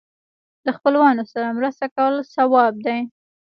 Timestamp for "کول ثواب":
1.95-2.73